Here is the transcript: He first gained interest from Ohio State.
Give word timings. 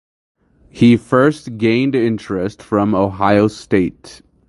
He 0.71 0.97
first 0.97 1.59
gained 1.59 1.93
interest 1.93 2.63
from 2.63 2.95
Ohio 2.95 3.47
State. 3.47 4.23